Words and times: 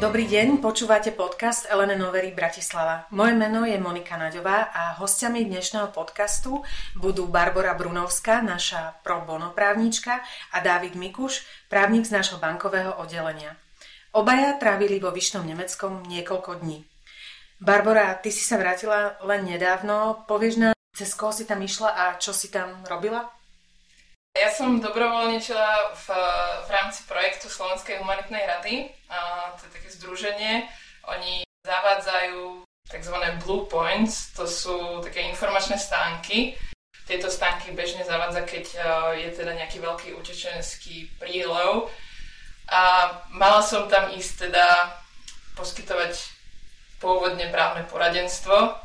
Dobrý 0.00 0.24
deň, 0.24 0.64
počúvate 0.64 1.12
podcast 1.12 1.68
Elene 1.68 1.92
Novery 1.92 2.32
Bratislava. 2.32 3.04
Moje 3.12 3.36
meno 3.36 3.68
je 3.68 3.76
Monika 3.76 4.16
Naďová 4.16 4.72
a 4.72 4.96
hostiami 4.96 5.44
dnešného 5.44 5.92
podcastu 5.92 6.64
budú 6.96 7.28
Barbara 7.28 7.76
Brunovská, 7.76 8.40
naša 8.40 8.96
pro 9.04 9.20
bono 9.28 9.52
právnička 9.52 10.24
a 10.56 10.64
Dávid 10.64 10.96
Mikuš, 10.96 11.44
právnik 11.68 12.08
z 12.08 12.16
nášho 12.16 12.40
bankového 12.40 12.96
oddelenia. 12.96 13.60
Obaja 14.16 14.56
trávili 14.56 14.96
vo 14.96 15.12
Vyšnom 15.12 15.44
Nemeckom 15.44 16.08
niekoľko 16.08 16.64
dní. 16.64 16.80
Barbara, 17.60 18.16
ty 18.16 18.32
si 18.32 18.40
sa 18.40 18.56
vrátila 18.56 19.20
len 19.20 19.44
nedávno. 19.44 20.24
Povieš 20.24 20.64
nám, 20.64 20.74
cez 20.96 21.12
koho 21.12 21.28
si 21.28 21.44
tam 21.44 21.60
išla 21.60 21.92
a 21.92 22.04
čo 22.16 22.32
si 22.32 22.48
tam 22.48 22.88
robila? 22.88 23.28
Ja 24.38 24.46
som 24.54 24.78
dobrovoľničila 24.78 25.90
v, 25.90 26.06
v 26.62 26.68
rámci 26.70 27.02
projektu 27.10 27.50
Slovenskej 27.50 27.98
humanitnej 27.98 28.46
rady. 28.46 28.86
A 29.10 29.50
to 29.58 29.66
je 29.66 29.74
také 29.74 29.88
združenie. 29.90 30.70
Oni 31.10 31.42
zavádzajú 31.66 32.62
tzv. 32.90 33.16
blue 33.42 33.66
points, 33.66 34.30
to 34.34 34.46
sú 34.46 35.02
také 35.02 35.26
informačné 35.26 35.78
stánky. 35.78 36.54
Tieto 37.10 37.26
stánky 37.26 37.74
bežne 37.74 38.06
zavádza, 38.06 38.46
keď 38.46 38.66
e, 38.70 38.78
je 39.26 39.28
teda 39.34 39.54
nejaký 39.58 39.82
veľký 39.82 40.14
utečenský 40.14 41.10
prílev. 41.18 41.90
A 42.70 43.10
mala 43.34 43.62
som 43.66 43.90
tam 43.90 44.14
ísť 44.14 44.46
teda 44.46 44.94
poskytovať 45.58 46.14
pôvodne 47.02 47.50
právne 47.50 47.82
poradenstvo, 47.90 48.78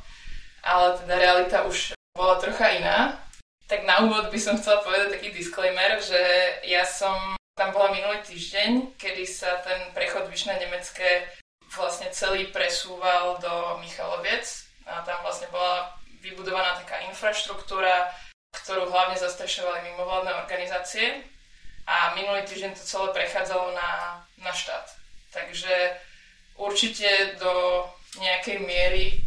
ale 0.66 0.88
teda 1.05 1.14
realita 1.22 1.58
už 1.70 1.94
bola 2.18 2.41
trocha 2.41 2.82
iná. 2.82 3.25
Tak 3.66 3.82
na 3.82 4.05
úvod 4.05 4.30
by 4.30 4.38
som 4.38 4.62
chcela 4.62 4.86
povedať 4.86 5.18
taký 5.18 5.34
disclaimer, 5.34 5.98
že 5.98 6.22
ja 6.70 6.86
som 6.86 7.34
tam 7.58 7.74
bola 7.74 7.90
minulý 7.90 8.22
týždeň, 8.22 8.94
kedy 8.94 9.26
sa 9.26 9.58
ten 9.66 9.90
prechod 9.98 10.30
Vyšné 10.30 10.62
Nemecké 10.62 11.26
vlastne 11.74 12.13
celý 12.13 12.54
presúval 12.54 13.41
do 13.41 13.82
Michaloviec 13.82 14.70
a 14.86 15.02
tam 15.02 15.18
vlastne 15.26 15.49
bola 15.49 15.98
vybudovaná 16.21 16.77
taká 16.77 17.10
infraštruktúra, 17.10 18.13
ktorú 18.54 18.86
hlavne 18.86 19.18
zastrešovali 19.18 19.82
mimovládne 19.98 20.46
organizácie 20.46 21.26
a 21.90 22.13
minulý 22.13 22.46
týždeň 22.46 22.77
to 22.77 22.86
celé 22.86 23.18
prechádzalo 23.18 23.74
na, 23.74 24.21
na 24.46 24.54
štát. 24.54 24.93
Takže 25.34 25.74
určite 26.62 27.34
do 27.41 27.86
nejakej 28.21 28.62
miery 28.62 29.24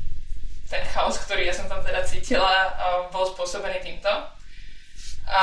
ten 0.69 0.84
chaos, 0.92 1.16
ktorý 1.24 1.48
ja 1.48 1.55
som 1.56 1.64
tam 1.64 1.80
teda 1.80 2.05
cítila, 2.05 2.77
bol 3.08 3.24
spôsobený 3.33 3.80
týmto. 3.80 4.12
A 5.28 5.42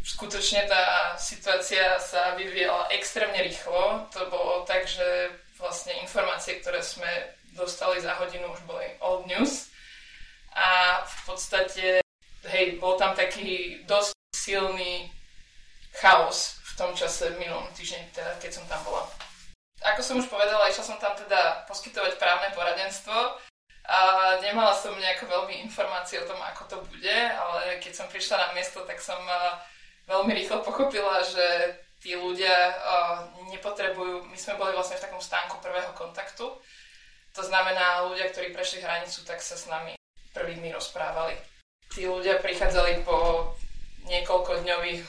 skutočne 0.00 0.64
tá 0.66 1.14
situácia 1.20 2.00
sa 2.00 2.32
vyvíjala 2.36 2.88
extrémne 2.96 3.38
rýchlo. 3.44 4.08
To 4.12 4.20
bolo 4.32 4.64
tak, 4.64 4.88
že 4.88 5.36
vlastne 5.60 5.92
informácie, 6.00 6.58
ktoré 6.64 6.80
sme 6.80 7.08
dostali 7.52 8.00
za 8.00 8.16
hodinu, 8.16 8.48
už 8.50 8.64
boli 8.64 8.88
old 9.04 9.28
news. 9.28 9.68
A 10.56 11.00
v 11.04 11.16
podstate, 11.28 12.00
hej, 12.48 12.76
bol 12.80 12.96
tam 12.96 13.12
taký 13.12 13.84
dosť 13.84 14.16
silný 14.32 15.12
chaos 15.92 16.56
v 16.72 16.80
tom 16.80 16.90
čase, 16.96 17.36
v 17.36 17.40
minulom 17.44 17.68
týždni, 17.76 18.08
teda, 18.16 18.32
keď 18.40 18.50
som 18.60 18.64
tam 18.64 18.80
bola. 18.84 19.04
Ako 19.92 20.00
som 20.00 20.16
už 20.16 20.32
povedala, 20.32 20.72
išla 20.72 20.88
som 20.88 20.96
tam 20.96 21.12
teda 21.12 21.68
poskytovať 21.68 22.16
právne 22.16 22.48
poradenstvo 22.56 23.36
a 23.82 23.98
nemala 24.38 24.70
som 24.74 24.94
nejako 24.94 25.26
veľmi 25.26 25.66
informácií 25.66 26.22
o 26.22 26.28
tom, 26.28 26.38
ako 26.38 26.62
to 26.70 26.76
bude, 26.86 27.18
ale 27.34 27.82
keď 27.82 27.92
som 27.98 28.06
prišla 28.06 28.38
na 28.38 28.48
miesto, 28.54 28.86
tak 28.86 29.02
som 29.02 29.18
veľmi 30.06 30.30
rýchlo 30.38 30.62
pochopila, 30.62 31.18
že 31.26 31.76
tí 31.98 32.14
ľudia 32.14 32.78
nepotrebujú, 33.50 34.26
my 34.26 34.38
sme 34.38 34.58
boli 34.58 34.74
vlastne 34.74 34.98
v 34.98 35.04
takom 35.06 35.22
stánku 35.22 35.58
prvého 35.58 35.90
kontaktu, 35.98 36.46
to 37.32 37.42
znamená 37.42 38.06
ľudia, 38.06 38.28
ktorí 38.30 38.52
prešli 38.52 38.84
hranicu, 38.84 39.24
tak 39.24 39.40
sa 39.40 39.56
s 39.56 39.64
nami 39.66 39.98
prvými 40.36 40.68
rozprávali. 40.70 41.38
Tí 41.88 42.04
ľudia 42.04 42.40
prichádzali 42.40 43.02
po 43.02 43.50
niekoľko 44.04 44.62
dňových 44.66 45.06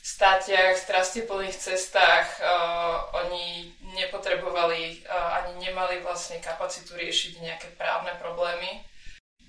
státiach, 0.00 0.80
strastiplných 0.80 1.56
cestách. 1.56 2.40
Uh, 2.40 3.04
oni 3.20 3.68
nepotrebovali, 3.96 5.04
uh, 5.04 5.44
ani 5.44 5.68
nemali 5.68 6.00
vlastne 6.00 6.40
kapacitu 6.40 6.96
riešiť 6.96 7.40
nejaké 7.40 7.68
právne 7.76 8.16
problémy. 8.16 8.80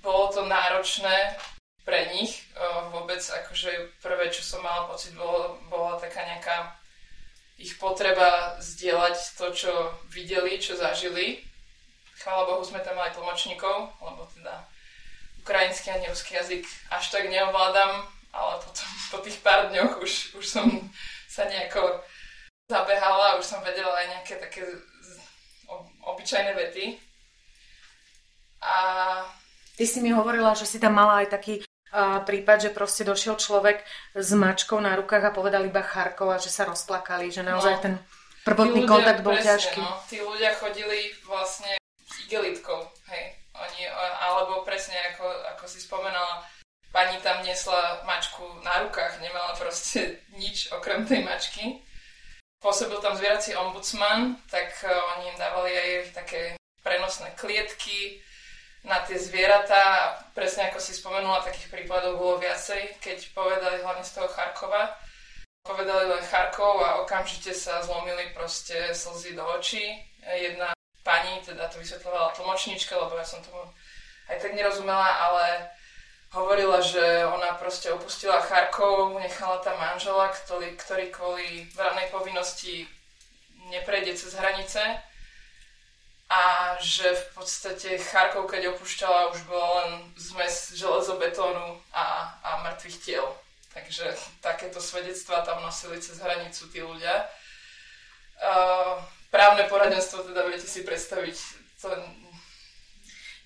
Bolo 0.04 0.32
to 0.36 0.42
náročné 0.44 1.40
pre 1.88 2.12
nich. 2.16 2.44
Uh, 2.56 2.92
vôbec 2.92 3.24
akože 3.24 3.96
prvé, 4.04 4.28
čo 4.30 4.44
som 4.44 4.60
mala 4.64 4.92
pocit, 4.92 5.16
bolo, 5.16 5.56
bola 5.72 5.96
taká 5.96 6.28
nejaká 6.28 6.76
ich 7.56 7.78
potreba 7.80 8.58
zdieľať 8.60 9.38
to, 9.38 9.48
čo 9.56 9.72
videli, 10.12 10.60
čo 10.60 10.76
zažili. 10.76 11.46
Chvála 12.22 12.46
Bohu 12.46 12.64
sme 12.66 12.84
tam 12.84 13.00
mali 13.00 13.14
tlmočníkov, 13.14 13.98
lebo 13.98 14.26
teda 14.38 14.66
ukrajinský 15.42 15.90
a 15.90 16.02
neruský 16.02 16.38
jazyk 16.38 16.66
až 16.94 17.06
tak 17.10 17.30
neovládam 17.34 18.06
ale 18.34 18.54
potom 18.64 18.88
po 19.12 19.20
tých 19.20 19.44
pár 19.44 19.68
dňoch 19.70 20.00
už, 20.00 20.40
už 20.40 20.46
som 20.48 20.66
sa 21.28 21.44
nejako 21.52 22.00
zabehala 22.72 23.36
už 23.36 23.44
som 23.44 23.60
vedela 23.60 23.92
aj 24.00 24.08
nejaké 24.08 24.40
také 24.40 24.64
obyčajné 26.04 26.52
vety. 26.56 26.86
A... 28.62 28.74
Ty 29.78 29.86
si 29.88 30.00
mi 30.04 30.12
hovorila, 30.14 30.54
že 30.54 30.70
si 30.70 30.78
tam 30.78 31.00
mala 31.00 31.26
aj 31.26 31.34
taký 31.34 31.54
uh, 31.64 32.22
prípad, 32.22 32.70
že 32.70 32.76
proste 32.76 33.02
došiel 33.08 33.40
človek 33.40 33.82
s 34.14 34.30
mačkou 34.36 34.78
na 34.78 34.94
rukách 35.00 35.32
a 35.32 35.36
povedal 35.36 35.66
iba 35.66 35.82
Charkov 35.82 36.30
a 36.30 36.42
že 36.42 36.54
sa 36.54 36.68
rozplakali, 36.68 37.34
že 37.34 37.42
naozaj 37.42 37.76
no, 37.80 37.82
ten 37.82 37.94
prvotný 38.46 38.86
ľudia, 38.86 38.92
kontakt 38.92 39.22
bol 39.26 39.34
presne, 39.34 39.48
ťažký. 39.58 39.82
No, 39.82 39.94
tí 40.06 40.18
ľudia 40.22 40.52
chodili 40.60 41.16
vlastne 41.26 41.80
s 42.06 42.14
igelitkou, 42.28 42.80
hej. 43.10 43.40
Oni, 43.52 43.84
alebo 44.24 44.64
presne 44.64 44.96
ako, 45.12 45.28
ako 45.58 45.66
si 45.68 45.84
spomenala, 45.84 46.46
pani 46.92 47.18
tam 47.24 47.44
nesla 47.44 48.04
mačku 48.04 48.44
na 48.64 48.84
rukách, 48.84 49.24
nemala 49.24 49.56
proste 49.56 50.20
nič 50.36 50.72
okrem 50.76 51.08
tej 51.08 51.24
mačky. 51.24 51.80
Pôsobil 52.62 53.02
tam 53.02 53.18
zvierací 53.18 53.58
ombudsman, 53.58 54.38
tak 54.52 54.70
uh, 54.86 54.92
oni 55.18 55.34
im 55.34 55.38
dávali 55.40 55.72
aj 55.74 55.90
také 56.14 56.42
prenosné 56.86 57.34
klietky 57.34 58.22
na 58.86 59.02
tie 59.02 59.18
zvieratá. 59.18 60.14
Presne 60.38 60.70
ako 60.70 60.78
si 60.78 60.94
spomenula, 60.94 61.42
takých 61.42 61.74
prípadov 61.74 62.22
bolo 62.22 62.38
viacej, 62.38 63.02
keď 63.02 63.34
povedali 63.34 63.82
hlavne 63.82 64.06
z 64.06 64.14
toho 64.14 64.30
Charkova. 64.30 64.94
Povedali 65.66 66.10
len 66.10 66.24
Charkov 66.26 66.82
a 66.82 67.02
okamžite 67.02 67.54
sa 67.54 67.82
zlomili 67.86 68.34
proste 68.34 68.94
slzy 68.94 69.38
do 69.38 69.46
očí. 69.46 69.82
Jedna 70.22 70.74
pani, 71.02 71.42
teda 71.42 71.70
to 71.70 71.82
vysvetľovala 71.82 72.34
tlmočníčka, 72.34 72.94
lebo 72.98 73.18
ja 73.18 73.26
som 73.26 73.42
tomu 73.42 73.70
aj 74.30 74.38
tak 74.38 74.54
nerozumela, 74.54 75.06
ale 75.30 75.70
hovorila, 76.32 76.80
že 76.80 77.28
ona 77.28 77.60
proste 77.60 77.92
opustila 77.92 78.40
Charkov, 78.40 79.20
nechala 79.20 79.60
tam 79.60 79.76
manžela, 79.76 80.32
ktorý, 80.32 80.80
ktorý 80.80 81.06
kvôli 81.12 81.68
vranej 81.76 82.08
povinnosti 82.12 82.88
neprejde 83.68 84.16
cez 84.16 84.36
hranice 84.36 84.80
a 86.32 86.76
že 86.80 87.12
v 87.12 87.26
podstate 87.36 88.00
Charkov, 88.00 88.48
keď 88.48 88.72
opúšťala, 88.72 89.36
už 89.36 89.44
bola 89.52 89.70
len 89.84 89.92
zmes 90.16 90.72
železobetónu 90.80 91.76
a, 91.92 92.32
a 92.40 92.50
mŕtvych 92.64 92.98
tiel. 93.04 93.28
Takže 93.76 94.16
takéto 94.40 94.80
svedectvá 94.80 95.44
tam 95.44 95.64
nosili 95.64 96.00
cez 96.00 96.20
hranicu 96.20 96.68
tí 96.72 96.80
ľudia. 96.80 97.28
Uh, 98.40 99.00
právne 99.32 99.68
poradenstvo, 99.68 100.28
teda 100.28 100.48
viete 100.48 100.68
si 100.68 100.84
predstaviť, 100.84 101.36
to 101.80 101.88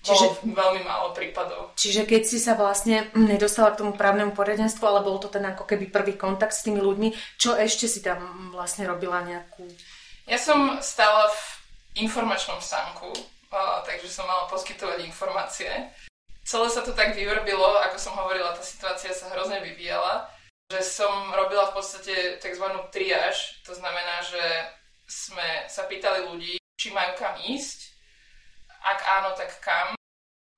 Čiže, 0.06 0.26
veľmi 0.46 0.86
málo 0.86 1.10
prípadov. 1.10 1.74
Čiže 1.74 2.06
keď 2.06 2.22
si 2.22 2.38
sa 2.38 2.54
vlastne 2.54 3.10
nedostala 3.18 3.74
k 3.74 3.82
tomu 3.82 3.98
právnemu 3.98 4.30
poradenstvu, 4.30 4.86
ale 4.86 5.02
bol 5.02 5.18
to 5.18 5.26
ten 5.26 5.42
ako 5.42 5.66
keby 5.66 5.90
prvý 5.90 6.14
kontakt 6.14 6.54
s 6.54 6.62
tými 6.62 6.78
ľuďmi, 6.78 7.10
čo 7.42 7.58
ešte 7.58 7.90
si 7.90 7.98
tam 7.98 8.54
vlastne 8.54 8.86
robila 8.86 9.26
nejakú... 9.26 9.66
Ja 10.30 10.38
som 10.38 10.78
stála 10.78 11.26
v 11.30 11.40
informačnom 12.06 12.62
stánku, 12.62 13.10
takže 13.82 14.06
som 14.06 14.30
mala 14.30 14.46
poskytovať 14.46 15.02
informácie. 15.02 15.70
Celé 16.46 16.70
sa 16.70 16.86
to 16.86 16.94
tak 16.94 17.18
vyvrbilo, 17.18 17.82
ako 17.90 17.98
som 17.98 18.14
hovorila, 18.14 18.54
tá 18.54 18.62
situácia 18.62 19.10
sa 19.10 19.34
hrozne 19.34 19.58
vyvíjala, 19.66 20.30
že 20.70 20.78
som 20.82 21.34
robila 21.34 21.74
v 21.74 21.82
podstate 21.82 22.38
tzv. 22.38 22.66
triáž, 22.94 23.58
to 23.66 23.74
znamená, 23.74 24.22
že 24.22 24.42
sme 25.10 25.66
sa 25.66 25.90
pýtali 25.90 26.26
ľudí, 26.30 26.54
či 26.78 26.94
majú 26.94 27.18
kam 27.18 27.34
ísť, 27.42 27.98
ak 28.86 28.98
áno, 29.02 29.34
tak 29.34 29.50
kam. 29.58 29.95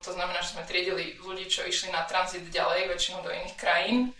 To 0.08 0.16
znamená, 0.16 0.40
že 0.40 0.56
sme 0.56 0.64
triedili 0.64 1.20
ľudí, 1.20 1.44
čo 1.52 1.68
išli 1.68 1.92
na 1.92 2.08
tranzit 2.08 2.48
ďalej, 2.48 2.88
väčšinou 2.88 3.20
do 3.20 3.28
iných 3.28 3.60
krajín. 3.60 4.16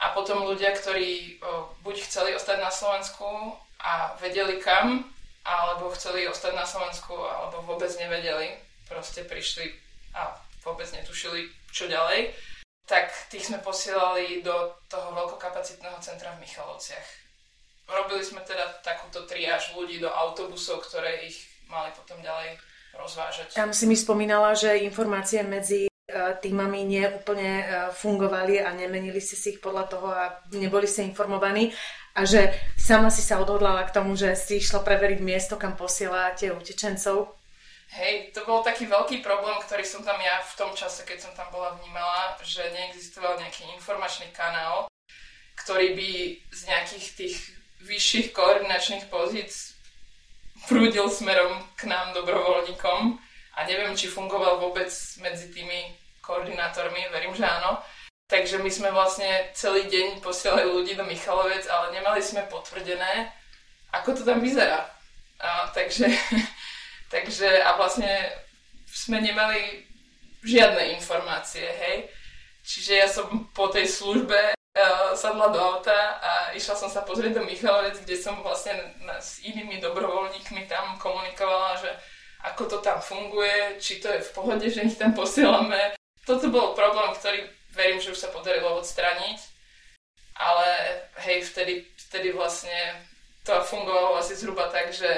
A 0.00 0.16
potom 0.16 0.48
ľudia, 0.48 0.72
ktorí 0.72 1.36
o, 1.44 1.76
buď 1.84 2.08
chceli 2.08 2.32
ostať 2.32 2.56
na 2.56 2.72
Slovensku 2.72 3.52
a 3.84 4.16
vedeli 4.16 4.56
kam, 4.64 5.04
alebo 5.44 5.92
chceli 5.92 6.24
ostať 6.24 6.56
na 6.56 6.64
Slovensku, 6.64 7.12
alebo 7.12 7.60
vôbec 7.68 7.92
nevedeli. 8.00 8.56
Proste 8.88 9.28
prišli 9.28 9.76
a 10.16 10.40
vôbec 10.64 10.88
netušili, 10.88 11.52
čo 11.68 11.84
ďalej. 11.84 12.32
Tak 12.88 13.12
tých 13.28 13.52
sme 13.52 13.60
posielali 13.60 14.40
do 14.40 14.72
toho 14.88 15.12
veľkokapacitného 15.12 16.00
centra 16.00 16.32
v 16.32 16.48
Michalovciach. 16.48 17.08
robili 17.92 18.24
sme 18.24 18.40
teda 18.40 18.80
takúto 18.80 19.28
triáž 19.28 19.76
ľudí 19.76 20.00
do 20.00 20.08
autobusov, 20.08 20.80
ktoré 20.88 21.28
ich 21.28 21.44
mali 21.68 21.92
potom 21.92 22.24
ďalej 22.24 22.56
rozvážať. 22.94 23.54
Tam 23.54 23.70
si 23.74 23.84
mi 23.86 23.96
spomínala, 23.98 24.54
že 24.54 24.82
informácie 24.82 25.42
medzi 25.42 25.86
e, 25.86 25.90
týmami 26.40 26.86
neúplne 26.86 27.52
e, 27.60 27.64
fungovali 27.94 28.62
a 28.62 28.74
nemenili 28.74 29.18
ste 29.22 29.36
si 29.36 29.56
ich 29.56 29.60
podľa 29.62 29.84
toho 29.90 30.08
a 30.10 30.24
neboli 30.54 30.86
ste 30.86 31.06
informovaní 31.06 31.70
a 32.14 32.26
že 32.26 32.50
sama 32.74 33.08
si 33.08 33.22
sa 33.22 33.38
odhodlala 33.38 33.86
k 33.86 33.94
tomu, 33.94 34.18
že 34.18 34.34
si 34.34 34.58
išla 34.58 34.82
preveriť 34.82 35.20
miesto, 35.22 35.54
kam 35.54 35.78
posielate 35.78 36.50
utečencov. 36.50 37.38
Hej, 37.90 38.30
to 38.30 38.46
bol 38.46 38.62
taký 38.62 38.86
veľký 38.86 39.18
problém, 39.18 39.58
ktorý 39.66 39.82
som 39.82 40.06
tam 40.06 40.18
ja 40.22 40.38
v 40.46 40.54
tom 40.54 40.70
čase, 40.78 41.02
keď 41.02 41.26
som 41.26 41.32
tam 41.34 41.50
bola 41.50 41.74
vnímala, 41.82 42.38
že 42.46 42.62
neexistoval 42.70 43.34
nejaký 43.42 43.66
informačný 43.74 44.30
kanál, 44.30 44.86
ktorý 45.58 45.98
by 45.98 46.10
z 46.54 46.60
nejakých 46.70 47.06
tých 47.18 47.36
vyšších 47.82 48.30
koordinačných 48.30 49.10
pozíc 49.10 49.74
prúdil 50.68 51.08
smerom 51.08 51.62
k 51.76 51.88
nám 51.88 52.12
dobrovoľníkom 52.16 53.16
a 53.56 53.60
neviem, 53.64 53.92
či 53.96 54.10
fungoval 54.10 54.60
vôbec 54.60 54.90
medzi 55.20 55.52
tými 55.52 55.92
koordinátormi, 56.20 57.10
verím, 57.12 57.34
že 57.34 57.48
áno. 57.48 57.80
Takže 58.30 58.62
my 58.62 58.70
sme 58.70 58.94
vlastne 58.94 59.50
celý 59.58 59.90
deň 59.90 60.22
posielali 60.22 60.70
ľudí 60.70 60.94
do 60.94 61.02
Michalovec, 61.02 61.66
ale 61.66 61.90
nemali 61.90 62.22
sme 62.22 62.46
potvrdené, 62.46 63.26
ako 63.90 64.14
to 64.14 64.22
tam 64.22 64.38
vyzerá. 64.38 64.86
A, 65.42 65.66
takže, 65.74 66.06
takže 67.14 67.58
a 67.66 67.74
vlastne 67.74 68.06
sme 68.86 69.18
nemali 69.18 69.82
žiadne 70.46 70.94
informácie, 70.94 71.66
hej. 71.66 72.06
Čiže 72.62 72.92
ja 72.94 73.08
som 73.10 73.50
po 73.50 73.66
tej 73.66 73.90
službe 73.90 74.54
uh, 74.76 75.16
sadla 75.16 75.48
do 75.48 75.58
auta 75.58 76.20
a 76.22 76.32
išla 76.54 76.74
som 76.76 76.90
sa 76.90 77.02
pozrieť 77.02 77.40
do 77.40 77.42
Michalovec, 77.46 77.98
kde 78.02 78.16
som 78.16 78.38
vlastne 78.42 78.74
s 79.18 79.42
inými 79.42 79.82
dobrovoľníkmi 79.82 80.66
tam 80.70 80.98
komunikovala, 80.98 81.80
že 81.80 81.90
ako 82.40 82.62
to 82.66 82.78
tam 82.80 82.98
funguje, 83.02 83.76
či 83.82 84.00
to 84.00 84.08
je 84.08 84.24
v 84.24 84.32
pohode, 84.32 84.64
že 84.64 84.86
ich 84.86 84.96
tam 84.96 85.12
posielame. 85.12 85.96
Toto 86.24 86.48
bol 86.48 86.72
problém, 86.72 87.12
ktorý 87.16 87.40
verím, 87.74 88.00
že 88.00 88.12
už 88.12 88.20
sa 88.20 88.32
podarilo 88.32 88.80
odstraniť, 88.80 89.38
ale 90.40 90.68
hej, 91.26 91.44
vtedy, 91.44 91.84
vtedy 92.08 92.32
vlastne 92.32 92.96
to 93.44 93.52
fungovalo 93.64 94.20
asi 94.20 94.36
zhruba 94.36 94.72
tak, 94.72 94.92
že 94.92 95.08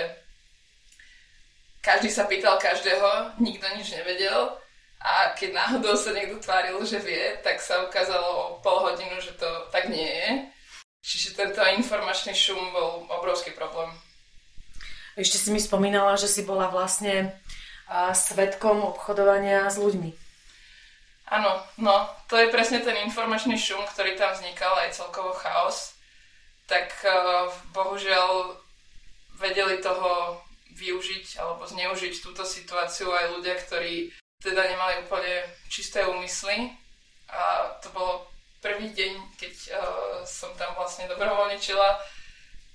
každý 1.83 2.11
sa 2.11 2.31
pýtal 2.31 2.59
každého, 2.59 3.39
nikto 3.43 3.67
nič 3.75 3.91
nevedel 3.91 4.62
a 5.03 5.35
keď 5.35 5.51
náhodou 5.59 5.99
sa 5.99 6.15
niekto 6.15 6.39
tváril, 6.39 6.79
že 6.87 7.03
vie, 7.03 7.35
tak 7.43 7.59
sa 7.59 7.83
ukázalo 7.83 8.29
o 8.31 8.45
pol 8.63 8.87
hodinu, 8.87 9.19
že 9.19 9.35
to 9.35 9.51
tak 9.75 9.91
nie 9.91 10.07
je. 10.07 10.29
Čiže 11.03 11.35
tento 11.35 11.59
informačný 11.59 12.31
šum 12.31 12.63
bol 12.71 13.11
obrovský 13.11 13.51
problém. 13.51 13.91
Ešte 15.19 15.43
si 15.43 15.51
mi 15.51 15.59
spomínala, 15.59 16.15
že 16.15 16.31
si 16.31 16.47
bola 16.47 16.71
vlastne 16.71 17.35
svetkom 18.15 18.81
obchodovania 18.95 19.67
s 19.69 19.77
ľuďmi. 19.77 20.11
Áno, 21.33 21.65
no, 21.81 22.07
to 22.29 22.37
je 22.37 22.53
presne 22.53 22.85
ten 22.85 22.97
informačný 23.09 23.57
šum, 23.57 23.83
ktorý 23.89 24.15
tam 24.15 24.37
vznikal, 24.37 24.73
aj 24.85 24.95
celkovo 24.95 25.33
chaos. 25.33 25.97
Tak 26.69 26.93
uh, 27.05 27.49
bohužiaľ 27.73 28.57
vedeli 29.41 29.81
toho 29.81 30.39
využiť 30.73 31.41
alebo 31.41 31.65
zneužiť 31.69 32.15
túto 32.21 32.45
situáciu 32.45 33.13
aj 33.13 33.37
ľudia, 33.37 33.57
ktorí 33.59 34.13
teda 34.43 34.67
nemali 34.67 35.07
úplne 35.07 35.47
čisté 35.71 36.03
úmysly. 36.05 36.75
A 37.33 37.73
to 37.81 37.89
bolo 37.95 38.29
prvý 38.61 38.93
deň, 38.93 39.13
keď 39.39 39.55
uh, 39.73 39.79
som 40.27 40.53
tam 40.59 40.75
vlastne 40.77 41.09
dobrovoľničila, 41.09 41.89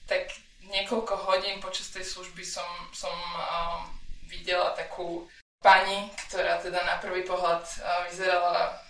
tak 0.07 0.31
niekoľko 0.67 1.13
hodín 1.27 1.59
počas 1.61 1.91
tej 1.93 2.03
služby 2.03 2.43
som, 2.43 2.67
som 2.91 3.13
uh, 3.13 3.85
videla 4.25 4.73
takú 4.73 5.27
pani, 5.63 6.11
ktorá 6.27 6.59
teda 6.59 6.83
na 6.83 6.97
prvý 6.99 7.23
pohľad 7.23 7.63
uh, 7.63 8.07
vyzerala 8.09 8.81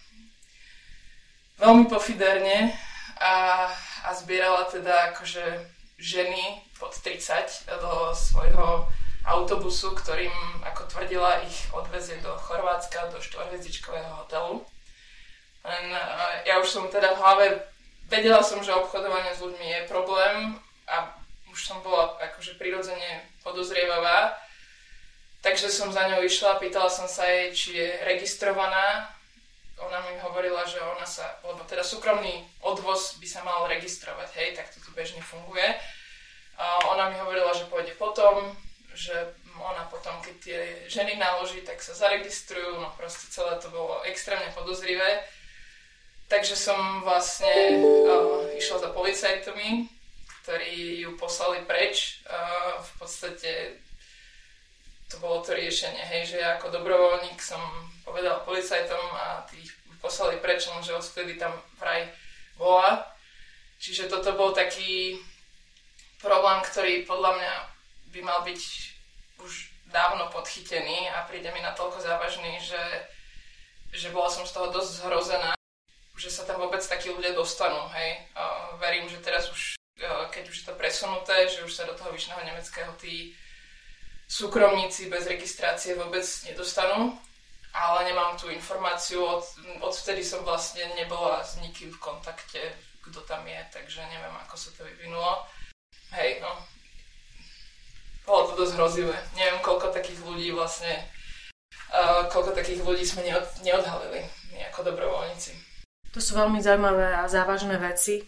veľmi 1.58 1.90
pofiderne 1.90 2.74
a, 3.18 3.68
a 4.06 4.10
zbierala 4.14 4.70
teda 4.70 5.14
akože 5.14 5.66
ženy 5.98 6.62
pod 6.78 6.94
30 6.94 7.66
do 7.82 8.14
svojho 8.14 8.86
autobusu, 9.28 9.92
ktorým, 9.92 10.32
ako 10.64 10.88
tvrdila, 10.88 11.44
ich 11.44 11.68
odvezie 11.76 12.24
do 12.24 12.32
Chorvátska, 12.40 13.12
do 13.12 13.20
štvorhviezdičkového 13.20 14.24
hotelu. 14.24 14.64
Len 15.68 15.86
ja 16.48 16.64
už 16.64 16.72
som 16.72 16.88
teda 16.88 17.12
v 17.12 17.20
hlave, 17.20 17.46
vedela 18.08 18.40
som, 18.40 18.64
že 18.64 18.72
obchodovanie 18.72 19.36
s 19.36 19.44
ľuďmi 19.44 19.68
je 19.68 19.92
problém 19.92 20.56
a 20.88 21.12
už 21.52 21.60
som 21.60 21.84
bola 21.84 22.16
akože 22.24 22.56
prirodzene 22.56 23.28
podozrievavá. 23.44 24.40
Takže 25.44 25.68
som 25.68 25.92
za 25.92 26.08
ňou 26.08 26.24
išla, 26.24 26.64
pýtala 26.64 26.88
som 26.88 27.06
sa 27.06 27.28
jej, 27.28 27.52
či 27.52 27.70
je 27.76 27.90
registrovaná. 28.08 29.12
Ona 29.78 30.02
mi 30.08 30.18
hovorila, 30.24 30.66
že 30.66 30.80
ona 30.82 31.06
sa, 31.06 31.38
lebo 31.46 31.62
teda 31.68 31.84
súkromný 31.86 32.48
odvoz 32.66 33.20
by 33.22 33.28
sa 33.30 33.46
mal 33.46 33.68
registrovať, 33.70 34.34
hej, 34.40 34.50
tak 34.58 34.74
to 34.74 34.82
tu 34.82 34.90
bežne 34.98 35.22
funguje. 35.22 35.78
A 36.58 36.90
ona 36.90 37.14
mi 37.14 37.20
hovorila, 37.22 37.54
že 37.54 37.70
pôjde 37.70 37.94
potom, 37.94 38.58
že 38.98 39.14
ona 39.62 39.86
potom, 39.94 40.18
keď 40.26 40.36
tie 40.42 40.60
ženy 40.90 41.22
naloží, 41.22 41.62
tak 41.62 41.82
sa 41.86 41.94
zaregistrujú, 41.94 42.82
no 42.82 42.90
proste 42.98 43.30
celé 43.30 43.58
to 43.62 43.70
bolo 43.70 44.02
extrémne 44.10 44.50
podozrivé. 44.58 45.22
Takže 46.28 46.60
som 46.60 47.06
vlastne 47.06 47.80
uh, 47.80 48.52
išla 48.58 48.84
za 48.84 48.90
policajtami, 48.92 49.88
ktorí 50.44 51.06
ju 51.06 51.16
poslali 51.16 51.64
preč. 51.64 52.20
Uh, 52.28 52.84
v 52.84 52.92
podstate 53.00 53.52
to 55.08 55.16
bolo 55.24 55.40
to 55.40 55.56
riešenie, 55.56 56.04
hej, 56.04 56.36
že 56.36 56.44
ja 56.44 56.60
ako 56.60 56.74
dobrovoľník 56.76 57.40
som 57.40 57.62
povedal 58.04 58.44
policajtom 58.44 59.00
a 59.16 59.48
tí 59.48 59.64
poslali 60.04 60.36
preč, 60.44 60.68
že 60.84 60.92
odvtedy 60.92 61.40
tam 61.40 61.56
vraj 61.80 62.12
bola. 62.60 63.08
Čiže 63.80 64.12
toto 64.12 64.36
bol 64.36 64.52
taký 64.52 65.16
problém, 66.20 66.60
ktorý 66.66 66.94
podľa 67.08 67.32
mňa 67.40 67.54
by 68.12 68.20
mal 68.24 68.44
byť 68.44 68.62
už 69.44 69.54
dávno 69.88 70.28
podchytený 70.32 71.12
a 71.12 71.24
príde 71.28 71.52
mi 71.52 71.64
natoľko 71.64 72.04
závažný, 72.04 72.60
že, 72.60 72.84
že 73.96 74.12
bola 74.12 74.28
som 74.28 74.44
z 74.44 74.52
toho 74.52 74.68
dosť 74.72 74.92
zhrozená, 75.04 75.52
že 76.18 76.30
sa 76.34 76.44
tam 76.44 76.60
vôbec 76.60 76.82
takí 76.84 77.14
ľudia 77.14 77.38
dostanú, 77.38 77.88
hej. 77.94 78.20
A 78.36 78.74
verím, 78.82 79.08
že 79.08 79.24
teraz 79.24 79.48
už, 79.54 79.78
keď 80.34 80.44
už 80.50 80.56
je 80.60 80.66
to 80.66 80.74
presunuté, 80.76 81.48
že 81.48 81.64
už 81.64 81.72
sa 81.72 81.86
do 81.86 81.94
toho 81.94 82.12
vyšného 82.12 82.42
nemeckého 82.44 82.92
tí 83.00 83.32
súkromníci 84.28 85.08
bez 85.08 85.24
registrácie 85.24 85.96
vôbec 85.96 86.26
nedostanú, 86.44 87.16
ale 87.72 88.12
nemám 88.12 88.36
tú 88.36 88.52
informáciu, 88.52 89.24
od, 89.24 89.46
odvtedy 89.80 90.26
som 90.26 90.44
vlastne 90.44 90.84
nebola 91.00 91.46
s 91.46 91.56
nikým 91.64 91.94
v 91.94 92.02
kontakte, 92.02 92.60
kto 93.08 93.24
tam 93.24 93.48
je, 93.48 93.62
takže 93.72 94.04
neviem, 94.12 94.36
ako 94.44 94.56
sa 94.60 94.70
to 94.76 94.84
vyvinulo. 94.84 95.48
Hej, 96.12 96.44
no, 96.44 96.52
bolo 98.28 98.52
to 98.52 98.60
dosť 98.60 98.76
hrozivé. 98.76 99.16
Neviem, 99.40 99.64
koľko 99.64 99.96
takých 99.96 100.20
ľudí 100.28 100.52
vlastne, 100.52 101.08
uh, 101.96 102.28
koľko 102.28 102.52
takých 102.52 102.84
ľudí 102.84 103.08
sme 103.08 103.24
neod, 103.24 103.48
neodhalili, 103.64 104.28
ako 104.68 104.92
dobrovoľníci. 104.92 105.56
To 106.12 106.20
sú 106.20 106.36
veľmi 106.36 106.60
zaujímavé 106.60 107.16
a 107.16 107.24
závažné 107.32 107.80
veci 107.80 108.28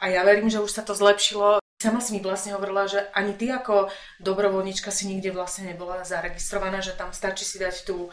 a 0.00 0.08
ja 0.08 0.24
verím, 0.24 0.48
že 0.48 0.64
už 0.64 0.72
sa 0.72 0.80
to 0.80 0.96
zlepšilo. 0.96 1.60
Sama 1.82 2.00
si 2.00 2.16
mi 2.16 2.24
vlastne 2.24 2.56
hovorila, 2.56 2.88
že 2.88 3.04
ani 3.12 3.36
ty 3.36 3.52
ako 3.52 3.92
dobrovoľnička 4.24 4.88
si 4.88 5.04
nikde 5.04 5.36
vlastne 5.36 5.68
nebola 5.68 6.00
zaregistrovaná, 6.00 6.80
že 6.80 6.96
tam 6.96 7.12
stačí 7.12 7.44
si 7.44 7.60
dať 7.60 7.84
tú 7.84 8.08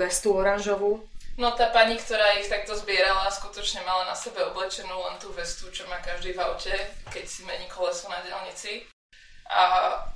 vestu 0.00 0.32
oranžovú. 0.32 1.04
No 1.36 1.52
tá 1.52 1.68
pani, 1.72 1.96
ktorá 1.96 2.40
ich 2.40 2.48
takto 2.48 2.72
zbierala, 2.76 3.28
skutočne 3.28 3.84
mala 3.84 4.08
na 4.08 4.16
sebe 4.16 4.40
oblečenú 4.52 4.92
len 4.92 5.16
tú 5.20 5.32
vestu, 5.32 5.68
čo 5.72 5.84
má 5.88 6.00
každý 6.00 6.32
v 6.36 6.40
aute, 6.44 6.72
keď 7.08 7.24
si 7.24 7.44
mení 7.44 7.68
koleso 7.68 8.08
na 8.08 8.20
dielnici 8.24 8.84
a 9.52 9.62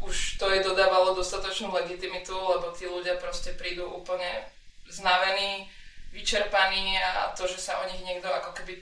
už 0.00 0.40
to 0.40 0.48
jej 0.48 0.64
dodávalo 0.64 1.12
dostatočnú 1.12 1.68
legitimitu, 1.76 2.32
lebo 2.32 2.72
tí 2.72 2.88
ľudia 2.88 3.20
proste 3.20 3.52
prídu 3.52 3.84
úplne 3.84 4.48
znavení, 4.88 5.68
vyčerpaní 6.10 6.96
a 6.96 7.36
to, 7.36 7.44
že 7.44 7.60
sa 7.60 7.84
o 7.84 7.88
nich 7.92 8.00
niekto 8.00 8.32
ako 8.32 8.56
keby 8.56 8.80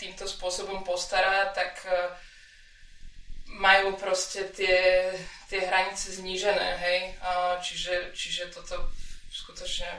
týmto 0.00 0.24
spôsobom 0.24 0.80
postará, 0.80 1.52
tak 1.52 1.84
e, 1.84 1.92
majú 3.60 3.92
proste 4.00 4.48
tie, 4.56 5.12
tie 5.52 5.60
hranice 5.60 6.16
znížené, 6.16 6.80
hej. 6.80 7.00
Čiže, 7.60 8.16
čiže 8.16 8.48
toto 8.48 8.88
skutočne 9.28 9.90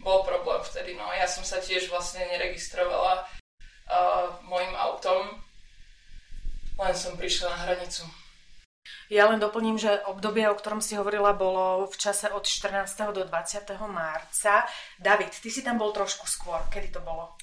bol 0.00 0.24
problém 0.24 0.60
vtedy. 0.64 0.96
No 0.96 1.08
ja 1.12 1.28
som 1.28 1.44
sa 1.44 1.60
tiež 1.60 1.92
vlastne 1.92 2.24
neregistrovala 2.32 3.24
uh, 3.24 4.26
mojim 4.48 4.72
autom, 4.76 5.40
len 6.80 6.94
som 6.96 7.16
prišla 7.20 7.52
na 7.52 7.58
hranicu. 7.68 8.04
Ja 9.10 9.26
len 9.26 9.42
doplním, 9.42 9.74
že 9.74 10.06
obdobie, 10.06 10.46
o 10.46 10.54
ktorom 10.54 10.78
si 10.78 10.94
hovorila, 10.94 11.34
bolo 11.34 11.90
v 11.90 11.96
čase 11.98 12.30
od 12.30 12.46
14. 12.46 13.10
do 13.10 13.26
20. 13.26 13.66
marca. 13.90 14.62
David, 15.02 15.34
ty 15.34 15.50
si 15.50 15.66
tam 15.66 15.82
bol 15.82 15.90
trošku 15.90 16.30
skôr. 16.30 16.62
Kedy 16.70 16.94
to 16.94 17.02
bolo? 17.02 17.34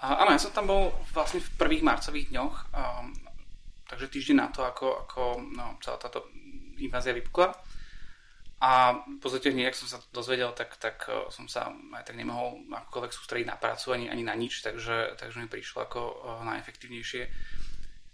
áno, 0.00 0.32
ja 0.32 0.40
som 0.40 0.52
tam 0.56 0.66
bol 0.68 0.90
vlastne 1.12 1.44
v 1.44 1.48
prvých 1.60 1.84
marcových 1.84 2.32
dňoch. 2.32 2.56
takže 3.84 4.10
týždeň 4.10 4.36
na 4.36 4.48
to, 4.48 4.64
ako, 4.64 5.06
ako 5.06 5.22
no, 5.54 5.76
celá 5.84 6.00
táto 6.00 6.24
invázia 6.80 7.12
vypukla. 7.12 7.52
A 8.64 8.96
v 8.96 9.20
podstate 9.20 9.52
hneď, 9.52 9.70
ak 9.70 9.76
som 9.76 9.88
sa 9.92 10.00
dozvedel, 10.08 10.48
tak, 10.56 10.80
tak 10.80 11.04
e, 11.04 11.28
som 11.28 11.44
sa 11.52 11.68
aj 11.68 12.08
tak 12.08 12.16
nemohol 12.16 12.64
akokoľvek 12.72 13.12
sústrediť 13.12 13.44
na 13.44 13.60
prácu 13.60 13.92
ani, 13.92 14.08
ani 14.08 14.24
na 14.24 14.32
nič, 14.32 14.64
takže, 14.64 15.20
takže 15.20 15.36
mi 15.36 15.52
prišlo 15.52 15.84
ako 15.84 16.00
e, 16.00 16.14
najefektívnejšie 16.48 17.22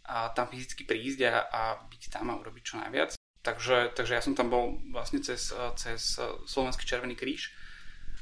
a 0.07 0.31
tam 0.33 0.49
fyzicky 0.49 0.85
prísť 0.85 1.29
a, 1.29 1.47
a 1.49 1.63
byť 1.87 2.03
tam 2.13 2.33
a 2.33 2.39
urobiť 2.39 2.63
čo 2.65 2.77
najviac. 2.81 3.17
Takže, 3.41 3.97
takže 3.97 4.13
ja 4.15 4.23
som 4.23 4.37
tam 4.37 4.53
bol 4.53 4.77
vlastne 4.93 5.25
cez, 5.25 5.49
e, 5.51 5.65
cez 5.81 6.21
Slovenský 6.45 6.85
Červený 6.85 7.17
kríž, 7.17 7.53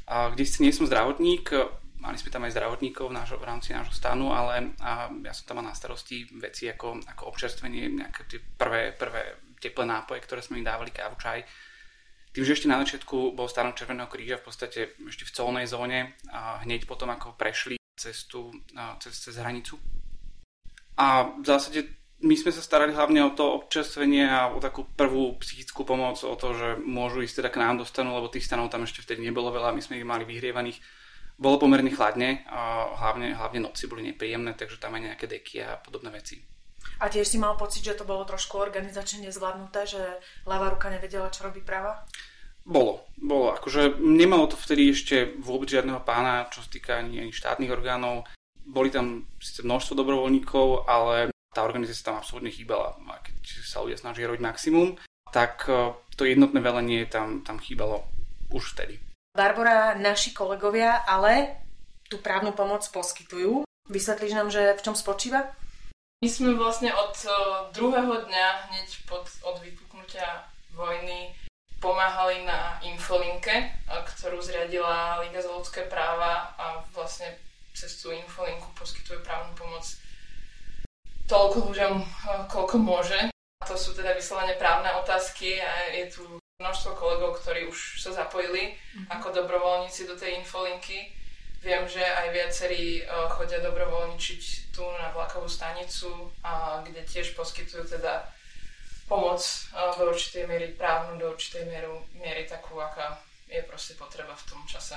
a 0.09 0.33
kde 0.33 0.49
si 0.49 0.65
nie 0.65 0.73
som 0.73 0.89
zdravotník, 0.89 1.53
mali 2.01 2.17
sme 2.17 2.33
tam 2.33 2.47
aj 2.49 2.57
zdravotníkov 2.57 3.13
v, 3.13 3.17
nášho, 3.19 3.37
v 3.37 3.45
rámci 3.45 3.77
nášho 3.77 3.93
stanu, 3.93 4.33
ale 4.33 4.73
a 4.81 5.13
ja 5.13 5.33
som 5.37 5.45
tam 5.45 5.61
mal 5.61 5.69
na 5.69 5.77
starosti 5.77 6.25
veci 6.41 6.71
ako, 6.71 7.05
ako 7.05 7.23
občerstvenie, 7.29 7.93
nejaké 7.93 8.25
tie 8.25 8.41
prvé, 8.41 8.97
prvé 8.97 9.37
teplé 9.59 9.85
nápoje, 9.85 10.25
ktoré 10.25 10.41
sme 10.41 10.63
im 10.63 10.67
dávali, 10.67 10.95
kávu, 10.95 11.19
čaj, 11.19 11.45
tým, 12.33 12.45
že 12.47 12.55
ešte 12.55 12.71
na 12.71 12.79
začiatku 12.81 13.35
bol 13.35 13.51
stanok 13.51 13.75
Červeného 13.75 14.07
kríža 14.07 14.39
v 14.39 14.47
podstate 14.47 14.81
ešte 14.97 15.27
v 15.27 15.35
colnej 15.35 15.67
zóne 15.67 16.15
a 16.31 16.63
hneď 16.63 16.87
potom 16.87 17.11
ako 17.11 17.35
prešli 17.35 17.77
cestu, 17.99 18.55
cez, 19.03 19.13
cez 19.19 19.35
hranicu. 19.37 19.75
A 20.99 21.31
v 21.39 21.47
zásade 21.47 21.87
my 22.19 22.35
sme 22.35 22.51
sa 22.51 22.59
starali 22.59 22.91
hlavne 22.91 23.23
o 23.23 23.31
to 23.31 23.47
občerstvenie 23.63 24.27
a 24.27 24.51
o 24.51 24.59
takú 24.59 24.83
prvú 24.99 25.39
psychickú 25.39 25.87
pomoc, 25.87 26.19
o 26.27 26.35
to, 26.35 26.51
že 26.59 26.69
môžu 26.83 27.23
ísť 27.23 27.47
teda 27.47 27.51
k 27.55 27.61
nám 27.63 27.79
dostanú, 27.79 28.19
lebo 28.19 28.27
tých 28.27 28.51
stanov 28.51 28.75
tam 28.75 28.83
ešte 28.83 29.07
vtedy 29.07 29.23
nebolo 29.23 29.55
veľa, 29.55 29.71
my 29.71 29.79
sme 29.79 30.03
ich 30.03 30.07
mali 30.07 30.27
vyhrievaných. 30.27 30.83
Bolo 31.39 31.63
pomerne 31.63 31.95
chladne, 31.95 32.43
a 32.51 32.91
hlavne, 32.99 33.39
hlavne 33.39 33.71
noci 33.71 33.87
boli 33.87 34.03
nepríjemné, 34.11 34.59
takže 34.59 34.83
tam 34.83 34.99
aj 34.99 35.15
nejaké 35.15 35.31
deky 35.31 35.63
a 35.63 35.79
podobné 35.79 36.11
veci. 36.11 36.43
A 36.99 37.07
tiež 37.07 37.31
si 37.31 37.39
mal 37.39 37.55
pocit, 37.55 37.87
že 37.87 37.95
to 37.95 38.03
bolo 38.03 38.27
trošku 38.27 38.59
organizačne 38.59 39.31
nezvládnuté, 39.31 39.87
že 39.87 40.03
ľavá 40.51 40.75
ruka 40.75 40.91
nevedela, 40.91 41.31
čo 41.31 41.47
robí 41.47 41.63
práva? 41.63 42.03
Bolo, 42.67 43.07
bolo. 43.15 43.55
Akože 43.55 44.03
nemalo 44.03 44.51
to 44.51 44.59
vtedy 44.59 44.91
ešte 44.91 45.39
vôbec 45.39 45.71
žiadneho 45.71 46.03
pána, 46.03 46.51
čo 46.51 46.67
sa 46.67 46.69
týka 46.69 46.99
ani, 46.99 47.23
ani 47.23 47.31
štátnych 47.31 47.71
orgánov. 47.71 48.27
Boli 48.69 48.93
tam 48.93 49.25
síce 49.41 49.65
množstvo 49.65 49.97
dobrovoľníkov, 49.97 50.85
ale 50.85 51.33
tá 51.53 51.65
organizácia 51.65 52.05
tam 52.05 52.21
absolútne 52.21 52.53
chýbala. 52.53 52.95
A 53.09 53.19
keď 53.25 53.65
sa 53.65 53.81
ľudia 53.81 53.97
snažia 53.97 54.29
robiť 54.29 54.45
maximum, 54.45 55.01
tak 55.33 55.65
e, 55.69 55.97
to 56.15 56.29
jednotné 56.29 56.61
velenie 56.61 57.09
tam, 57.09 57.41
tam 57.41 57.57
chýbalo 57.57 58.05
už 58.53 58.77
vtedy. 58.77 59.01
Barbara, 59.33 59.97
naši 59.97 60.37
kolegovia 60.37 61.05
ale 61.09 61.65
tú 62.09 62.21
právnu 62.21 62.53
pomoc 62.53 62.85
poskytujú. 62.89 63.65
Vysvetlíš 63.89 64.37
nám, 64.37 64.49
že 64.53 64.77
v 64.77 64.85
čom 64.85 64.93
spočíva? 64.97 65.49
My 66.21 66.29
sme 66.29 66.53
vlastne 66.59 66.93
od 66.93 67.15
e, 67.25 67.31
druhého 67.73 68.29
dňa, 68.29 68.47
hneď 68.69 68.89
pod, 69.09 69.25
od 69.45 69.57
vypuknutia 69.65 70.45
vojny, 70.77 71.33
pomáhali 71.79 72.43
na 72.43 72.83
infolinke, 72.83 73.71
ktorú 73.87 74.43
zriadila 74.43 75.23
Liga 75.23 75.39
za 75.39 75.55
ľudské 75.55 75.87
práva 75.87 76.51
a 76.59 76.83
vlastne 76.91 77.39
cez 77.79 78.03
tú 78.03 78.11
infolinku 78.11 78.67
poskytuje 78.75 79.23
právnu 79.23 79.55
pomoc 79.55 79.87
toľko 81.31 81.71
ľuďom, 81.71 81.95
koľko 82.51 82.77
môže. 82.83 83.31
A 83.63 83.65
to 83.67 83.79
sú 83.79 83.95
teda 83.95 84.19
vyslovene 84.19 84.59
právne 84.59 84.91
otázky 84.99 85.63
a 85.63 85.95
je 85.95 86.11
tu 86.11 86.25
množstvo 86.59 86.99
kolegov, 86.99 87.39
ktorí 87.39 87.71
už 87.71 88.03
sa 88.03 88.11
zapojili 88.11 88.75
mm-hmm. 88.75 89.07
ako 89.15 89.31
dobrovoľníci 89.31 90.11
do 90.11 90.19
tej 90.19 90.43
infolinky. 90.43 91.15
Viem, 91.59 91.91
že 91.91 92.03
aj 92.03 92.35
viacerí 92.35 93.03
chodia 93.35 93.59
dobrovoľničiť 93.59 94.71
tu 94.71 94.87
na 94.99 95.11
vlakovú 95.11 95.51
stanicu, 95.51 96.31
a 96.47 96.83
kde 96.87 97.03
tiež 97.03 97.35
poskytujú 97.35 97.99
teda 97.99 98.31
pomoc 99.11 99.43
do 99.99 100.07
určitej 100.07 100.47
miery 100.47 100.71
právnu, 100.79 101.19
do 101.19 101.35
určitej 101.35 101.67
mieru, 101.67 101.99
miery 102.15 102.47
takú, 102.47 102.79
aká 102.79 103.19
je 103.51 103.59
proste 103.67 103.99
potreba 103.99 104.39
v 104.39 104.47
tom 104.47 104.63
čase. 104.71 104.95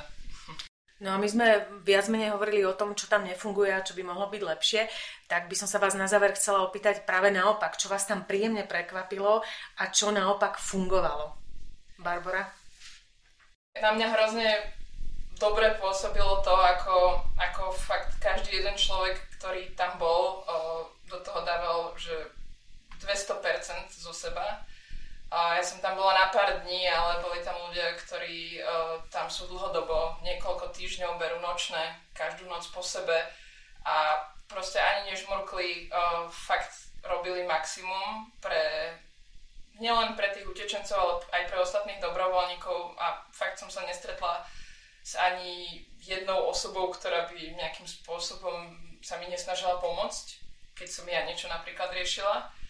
No 1.02 1.10
a 1.10 1.18
my 1.18 1.26
sme 1.26 1.66
viac 1.82 2.06
menej 2.14 2.38
hovorili 2.38 2.62
o 2.62 2.78
tom, 2.78 2.94
čo 2.94 3.10
tam 3.10 3.26
nefunguje 3.26 3.74
a 3.74 3.82
čo 3.82 3.98
by 3.98 4.06
mohlo 4.06 4.30
byť 4.30 4.42
lepšie, 4.46 4.82
tak 5.26 5.50
by 5.50 5.56
som 5.58 5.66
sa 5.66 5.82
vás 5.82 5.98
na 5.98 6.06
záver 6.06 6.38
chcela 6.38 6.62
opýtať 6.62 7.10
práve 7.10 7.34
naopak, 7.34 7.74
čo 7.74 7.90
vás 7.90 8.06
tam 8.06 8.30
príjemne 8.30 8.70
prekvapilo 8.70 9.42
a 9.82 9.84
čo 9.90 10.14
naopak 10.14 10.62
fungovalo. 10.62 11.34
Barbara? 11.98 12.46
Na 13.82 13.98
mňa 13.98 14.08
hrozne 14.14 14.78
dobre 15.42 15.74
pôsobilo 15.82 16.38
to, 16.46 16.54
ako, 16.54 17.26
ako 17.34 17.74
fakt 17.74 18.22
každý 18.22 18.62
jeden 18.62 18.78
človek, 18.78 19.18
ktorý 19.42 19.74
tam 19.74 19.98
bol, 19.98 20.46
do 21.10 21.18
toho 21.26 21.42
dával, 21.42 21.98
že 21.98 22.14
200% 23.02 23.90
zo 23.90 24.14
seba. 24.14 24.62
Ja 25.58 25.64
som 25.64 25.80
tam 25.82 25.98
bola 25.98 26.14
na 26.14 26.28
pár 26.30 26.62
dní, 26.66 26.86
ale 26.90 27.24
boli 27.24 27.40
tam 27.42 27.56
ľudia, 27.70 27.96
ktorí 27.98 28.62
uh, 28.62 29.00
tam 29.10 29.32
sú 29.32 29.48
dlhodobo, 29.48 30.22
niekoľko 30.22 30.70
týždňov 30.76 31.18
berú 31.18 31.40
nočné, 31.42 31.98
každú 32.14 32.46
noc 32.46 32.68
po 32.70 32.84
sebe. 32.84 33.16
A 33.82 34.22
proste 34.46 34.78
ani 34.78 35.12
nežmurkli, 35.14 35.90
uh, 35.90 36.28
fakt 36.30 36.92
robili 37.02 37.48
maximum 37.48 38.30
pre 38.44 38.94
nielen 39.82 40.14
pre 40.14 40.30
tých 40.30 40.46
utečencov, 40.46 40.98
ale 41.00 41.14
aj 41.42 41.44
pre 41.50 41.58
ostatných 41.58 42.04
dobrovoľníkov. 42.04 43.02
A 43.02 43.26
fakt 43.34 43.58
som 43.58 43.72
sa 43.74 43.82
nestretla 43.88 44.46
s 45.02 45.18
ani 45.18 45.82
jednou 45.98 46.46
osobou, 46.46 46.94
ktorá 46.94 47.26
by 47.30 47.58
nejakým 47.58 47.90
spôsobom 47.90 48.78
sa 49.02 49.18
mi 49.18 49.26
nesnažila 49.34 49.82
pomôcť, 49.82 50.38
keď 50.78 50.90
som 50.90 51.06
ja 51.10 51.26
niečo 51.26 51.50
napríklad 51.50 51.90
riešila 51.90 52.61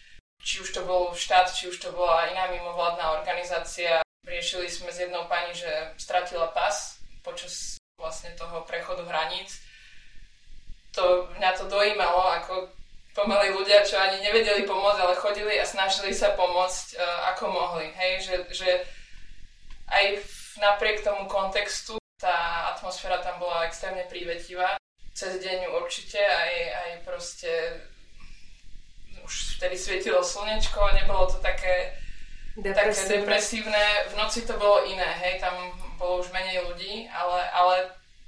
či 0.42 0.58
už 0.58 0.74
to 0.74 0.82
bol 0.82 1.14
štát, 1.14 1.54
či 1.54 1.70
už 1.70 1.78
to 1.78 1.94
bola 1.94 2.26
iná 2.34 2.50
mimovládna 2.50 3.22
organizácia. 3.22 4.02
Riešili 4.26 4.66
sme 4.66 4.90
s 4.90 5.02
jednou 5.02 5.24
pani, 5.30 5.54
že 5.54 5.70
stratila 5.98 6.50
pas 6.50 6.98
počas 7.22 7.78
vlastne 7.94 8.34
toho 8.34 8.66
prechodu 8.66 9.06
hraníc. 9.06 9.62
To, 10.98 11.30
mňa 11.38 11.50
to 11.56 11.70
dojímalo, 11.70 12.42
ako 12.42 12.68
pomaly 13.14 13.54
ľudia, 13.54 13.86
čo 13.86 13.96
ani 13.96 14.20
nevedeli 14.20 14.66
pomôcť, 14.66 15.00
ale 15.00 15.14
chodili 15.16 15.54
a 15.56 15.64
snažili 15.64 16.12
sa 16.12 16.34
pomôcť, 16.34 16.98
uh, 16.98 17.32
ako 17.32 17.44
mohli. 17.48 17.94
Hej? 17.94 18.12
Že, 18.26 18.36
že 18.50 18.70
aj 19.88 20.04
napriek 20.58 21.06
tomu 21.06 21.30
kontextu 21.30 21.96
tá 22.18 22.70
atmosféra 22.76 23.18
tam 23.18 23.38
bola 23.42 23.66
extrémne 23.66 24.06
prívetivá. 24.06 24.78
Cez 25.12 25.42
deň 25.42 25.74
určite 25.74 26.18
aj, 26.18 26.52
aj 26.70 26.90
proste 27.04 27.50
už 29.32 29.56
vtedy 29.56 29.80
svietilo 29.80 30.20
slnečko, 30.20 30.92
nebolo 30.92 31.24
to 31.24 31.40
také 31.40 31.96
depresívne. 32.52 32.76
také 32.76 33.00
depresívne. 33.16 33.84
V 34.12 34.14
noci 34.20 34.44
to 34.44 34.60
bolo 34.60 34.84
iné, 34.84 35.08
hej, 35.24 35.40
tam 35.40 35.56
bolo 35.96 36.20
už 36.20 36.28
menej 36.36 36.60
ľudí, 36.68 37.08
ale, 37.08 37.40
ale 37.48 37.74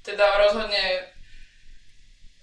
teda 0.00 0.24
rozhodne 0.40 1.12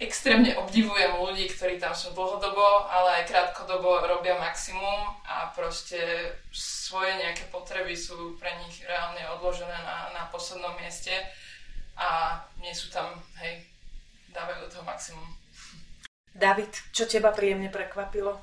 extrémne 0.02 0.58
obdivujem 0.58 1.14
ľudí, 1.14 1.46
ktorí 1.54 1.78
tam 1.78 1.94
sú 1.94 2.14
dlhodobo, 2.14 2.90
ale 2.90 3.22
aj 3.22 3.30
krátkodobo 3.30 4.02
robia 4.02 4.34
maximum 4.38 5.14
a 5.26 5.54
proste 5.54 5.98
svoje 6.54 7.14
nejaké 7.22 7.46
potreby 7.54 7.94
sú 7.94 8.38
pre 8.42 8.50
nich 8.66 8.82
reálne 8.86 9.22
odložené 9.38 9.78
na, 9.86 10.10
na 10.14 10.24
poslednom 10.34 10.74
mieste 10.78 11.14
a 11.98 12.42
nie 12.58 12.74
sú 12.74 12.90
tam, 12.90 13.14
hej, 13.46 13.62
dávajú 14.34 14.66
do 14.66 14.70
toho 14.74 14.84
maximum. 14.86 15.26
David, 16.34 16.74
čo 16.96 17.06
teba 17.06 17.30
príjemne 17.30 17.70
prekvapilo? 17.70 18.42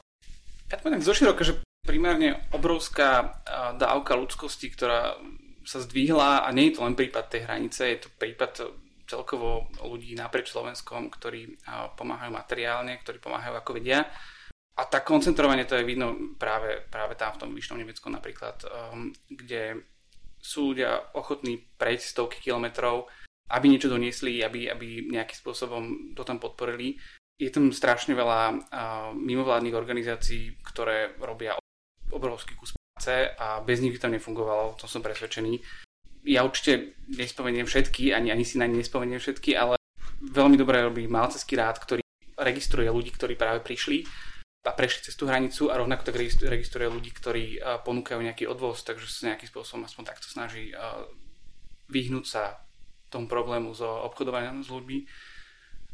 Ja 0.68 0.76
to 0.76 0.84
poviem 0.84 1.00
zoširoka, 1.00 1.42
že 1.48 1.58
primárne 1.80 2.44
obrovská 2.52 3.40
dávka 3.80 4.12
ľudskosti, 4.12 4.68
ktorá 4.68 5.16
sa 5.64 5.80
zdvihla 5.80 6.44
a 6.44 6.48
nie 6.52 6.68
je 6.68 6.80
to 6.80 6.84
len 6.84 6.96
prípad 6.96 7.28
tej 7.32 7.48
hranice, 7.48 7.88
je 7.88 8.00
to 8.04 8.08
prípad 8.16 8.72
celkovo 9.08 9.72
ľudí 9.80 10.12
naprieč 10.12 10.52
Slovenskom, 10.52 11.08
ktorí 11.08 11.56
pomáhajú 11.96 12.28
materiálne, 12.28 13.00
ktorí 13.00 13.16
pomáhajú 13.20 13.56
ako 13.56 13.80
vedia. 13.80 14.04
A 14.76 14.84
tak 14.84 15.08
koncentrovanie 15.08 15.64
to 15.64 15.80
je 15.80 15.88
vidno 15.88 16.36
práve, 16.36 16.84
práve 16.92 17.16
tam 17.16 17.32
v 17.34 17.40
tom 17.40 17.50
Vyšnom 17.56 17.80
Nemecku 17.80 18.06
napríklad, 18.12 18.62
kde 19.32 19.80
sú 20.38 20.76
ľudia 20.76 21.16
ochotní 21.16 21.58
prejsť 21.80 22.04
stovky 22.04 22.38
kilometrov, 22.44 23.08
aby 23.48 23.66
niečo 23.72 23.88
doniesli, 23.88 24.44
aby, 24.44 24.68
aby 24.68 25.08
nejakým 25.08 25.38
spôsobom 25.40 26.12
to 26.12 26.22
tam 26.22 26.36
podporili 26.36 27.00
je 27.38 27.50
tam 27.54 27.70
strašne 27.70 28.18
veľa 28.18 28.40
uh, 28.50 28.58
mimovládnych 29.14 29.78
organizácií, 29.78 30.58
ktoré 30.66 31.14
robia 31.22 31.54
obrovský 32.10 32.58
kus 32.58 32.74
práce 32.74 33.30
a 33.38 33.62
bez 33.62 33.78
nich 33.78 33.94
by 33.94 33.98
to 34.02 34.08
nefungovalo, 34.10 34.74
to 34.74 34.90
som 34.90 35.06
presvedčený. 35.06 35.62
Ja 36.26 36.42
určite 36.42 36.98
nespomeniem 37.14 37.62
všetky, 37.62 38.10
ani, 38.10 38.34
ani 38.34 38.42
si 38.42 38.58
na 38.58 38.66
ne 38.66 38.82
nespomeniem 38.82 39.22
všetky, 39.22 39.54
ale 39.54 39.78
veľmi 40.18 40.58
dobre 40.58 40.82
robí 40.82 41.06
Malceský 41.06 41.54
rád, 41.54 41.78
ktorý 41.78 42.02
registruje 42.34 42.90
ľudí, 42.90 43.14
ktorí 43.14 43.38
práve 43.38 43.62
prišli 43.62 44.02
a 44.66 44.74
prešli 44.74 45.06
cez 45.06 45.14
tú 45.14 45.30
hranicu 45.30 45.70
a 45.70 45.78
rovnako 45.78 46.10
tak 46.10 46.18
registruje 46.42 46.90
ľudí, 46.90 47.14
ktorí 47.14 47.62
uh, 47.62 47.78
ponúkajú 47.86 48.18
nejaký 48.18 48.50
odvoz, 48.50 48.82
takže 48.82 49.06
sa 49.06 49.30
nejakým 49.30 49.46
spôsobom 49.46 49.86
aspoň 49.86 50.04
takto 50.10 50.26
snaží 50.26 50.74
uh, 50.74 51.06
vyhnúť 51.86 52.26
sa 52.26 52.66
tomu 53.08 53.30
problému 53.30 53.72
so 53.72 53.88
obchodovaním 53.88 54.60
s 54.60 54.68
ľuďmi. 54.68 54.98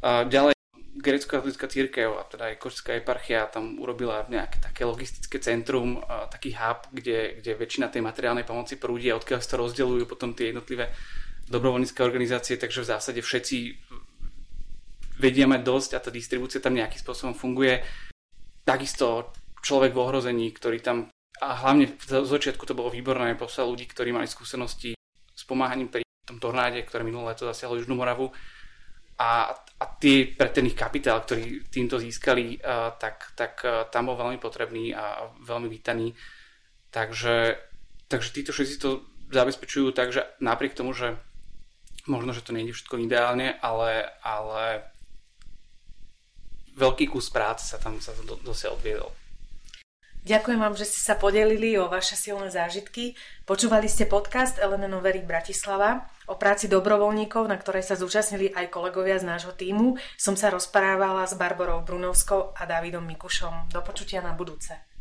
Ďalej 0.02 0.54
grecko-katolická 0.94 1.66
církev 1.66 2.14
a 2.14 2.22
teda 2.22 2.54
aj 2.54 2.60
Košská 2.62 2.94
eparchia 2.94 3.50
tam 3.50 3.82
urobila 3.82 4.22
nejaké 4.30 4.62
také 4.62 4.86
logistické 4.86 5.42
centrum, 5.42 5.98
taký 6.30 6.54
hub, 6.54 6.86
kde, 6.94 7.42
kde 7.42 7.58
väčšina 7.58 7.90
tej 7.90 8.02
materiálnej 8.02 8.46
pomoci 8.46 8.78
prúdi 8.78 9.10
a 9.10 9.18
odkiaľ 9.18 9.42
sa 9.42 9.58
to 9.58 9.62
rozdeľujú 9.66 10.04
potom 10.06 10.38
tie 10.38 10.54
jednotlivé 10.54 10.94
dobrovoľnícke 11.50 11.98
organizácie, 12.00 12.56
takže 12.56 12.86
v 12.86 12.90
zásade 12.94 13.20
všetci 13.20 13.56
vedia 15.18 15.46
mať 15.50 15.60
dosť 15.62 15.90
a 15.94 16.02
tá 16.02 16.10
distribúcia 16.14 16.62
tam 16.62 16.78
nejakým 16.78 17.02
spôsobom 17.02 17.34
funguje. 17.34 17.82
Takisto 18.64 19.34
človek 19.60 19.92
v 19.92 20.02
ohrození, 20.02 20.50
ktorý 20.54 20.78
tam, 20.78 21.10
a 21.42 21.58
hlavne 21.58 21.90
z 22.00 22.22
začiatku 22.22 22.64
to 22.64 22.78
bolo 22.78 22.88
výborné, 22.88 23.34
poslal 23.34 23.70
ľudí, 23.70 23.90
ktorí 23.90 24.14
mali 24.14 24.30
skúsenosti 24.30 24.94
s 25.34 25.42
pomáhaním 25.42 25.90
pri 25.90 26.06
tom 26.24 26.38
tornáde, 26.40 26.80
ktoré 26.86 27.04
minulé 27.04 27.34
leto 27.34 27.44
zasiahlo 27.50 27.76
Južnú 27.76 27.98
Moravu. 27.98 28.32
A, 29.20 29.54
a 29.74 29.84
tí, 29.98 30.24
pre 30.24 30.48
kapitál, 30.72 31.20
ktorý 31.26 31.66
týmto 31.66 31.98
získali, 31.98 32.62
uh, 32.62 32.94
tak, 32.94 33.34
tak 33.34 33.60
uh, 33.66 33.90
tam 33.90 34.08
bol 34.08 34.16
veľmi 34.16 34.38
potrebný 34.38 34.94
a 34.94 35.34
veľmi 35.42 35.66
vítaný. 35.66 36.14
Takže, 36.94 37.58
takže 38.06 38.28
títo 38.30 38.54
všetci 38.54 38.76
to 38.78 39.02
zabezpečujú 39.34 39.90
tak, 39.90 40.14
že 40.14 40.22
napriek 40.38 40.78
tomu, 40.78 40.94
že 40.94 41.18
možno, 42.06 42.30
že 42.30 42.46
to 42.46 42.54
nie 42.54 42.70
je 42.70 42.76
všetko 42.76 43.02
ideálne, 43.02 43.58
ale, 43.58 44.14
ale 44.22 44.86
veľký 46.78 47.10
kus 47.10 47.34
práce 47.34 47.66
sa 47.66 47.82
tam 47.82 47.98
sa 47.98 48.14
do, 48.22 48.38
dosiaľ 48.46 48.78
odviedol. 48.78 49.10
Ďakujem 50.24 50.56
vám, 50.56 50.72
že 50.72 50.88
ste 50.88 51.04
sa 51.04 51.20
podelili 51.20 51.76
o 51.76 51.90
vaše 51.92 52.16
silné 52.16 52.48
zážitky. 52.48 53.12
Počúvali 53.44 53.92
ste 53.92 54.08
podcast 54.08 54.56
Elena 54.56 54.88
Novery 54.88 55.20
Bratislava 55.20 56.13
o 56.30 56.34
práci 56.38 56.70
dobrovoľníkov, 56.70 57.50
na 57.50 57.58
ktorej 57.58 57.84
sa 57.84 57.98
zúčastnili 57.98 58.54
aj 58.54 58.72
kolegovia 58.72 59.20
z 59.20 59.28
nášho 59.28 59.52
týmu. 59.52 60.00
Som 60.16 60.38
sa 60.38 60.48
rozprávala 60.48 61.26
s 61.26 61.36
Barborou 61.36 61.82
Brunovskou 61.82 62.54
a 62.56 62.62
Davidom 62.64 63.04
Mikušom. 63.04 63.74
Do 63.74 63.82
počutia 63.82 64.22
na 64.22 64.32
budúce. 64.32 64.93